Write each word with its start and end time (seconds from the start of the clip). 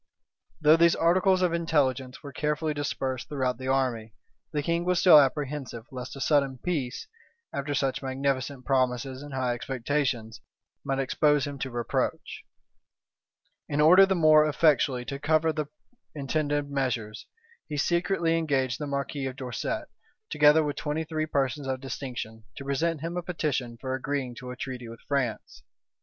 Though 0.59 0.77
these 0.77 0.95
articles 0.95 1.43
of 1.43 1.53
intelligence 1.53 2.23
were 2.23 2.33
carefully 2.33 2.73
dispersed 2.73 3.29
throughout 3.29 3.59
the 3.59 3.67
army, 3.67 4.15
the 4.51 4.63
king 4.63 4.83
was 4.83 4.99
still 4.99 5.19
apprehensive 5.19 5.85
lest 5.91 6.15
a 6.15 6.19
sudden 6.19 6.57
peace, 6.57 7.07
after 7.53 7.75
such 7.75 8.01
magnificent 8.01 8.65
promises 8.65 9.21
and 9.21 9.31
high 9.35 9.53
expectations, 9.53 10.41
might 10.83 10.97
expose 10.97 11.45
him 11.45 11.59
to 11.59 11.69
reproach. 11.69 12.43
In 13.69 13.79
order 13.79 14.07
the 14.07 14.15
more 14.15 14.49
effectually 14.49 15.05
to 15.05 15.19
cover 15.19 15.53
the 15.53 15.67
intended 16.15 16.71
measures, 16.71 17.27
he 17.69 17.77
secretly 17.77 18.35
engaged 18.39 18.79
the 18.79 18.87
marquis 18.87 19.27
of 19.27 19.35
Dorset, 19.35 19.87
together 20.31 20.63
with 20.63 20.77
twenty 20.77 21.03
three 21.03 21.27
persons 21.27 21.67
of 21.67 21.79
distinction, 21.79 22.43
to 22.55 22.65
present 22.65 23.01
him 23.01 23.17
a 23.17 23.21
petition 23.21 23.77
for 23.79 23.93
agreeing 23.93 24.33
to 24.39 24.49
a 24.49 24.55
treaty 24.55 24.87
with 24.89 25.01
France. 25.07 25.61